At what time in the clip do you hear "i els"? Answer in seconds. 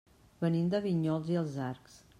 1.35-1.61